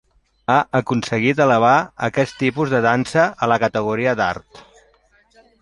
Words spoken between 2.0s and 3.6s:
aquest tipus de dansa a